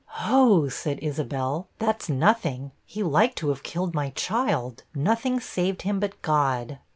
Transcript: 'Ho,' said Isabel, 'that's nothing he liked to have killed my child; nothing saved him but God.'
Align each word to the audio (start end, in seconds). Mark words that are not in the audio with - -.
'Ho,' 0.13 0.67
said 0.67 0.97
Isabel, 1.03 1.67
'that's 1.77 2.09
nothing 2.09 2.71
he 2.87 3.03
liked 3.03 3.35
to 3.37 3.49
have 3.49 3.61
killed 3.61 3.93
my 3.93 4.09
child; 4.09 4.81
nothing 4.95 5.39
saved 5.39 5.83
him 5.83 5.99
but 5.99 6.19
God.' 6.23 6.79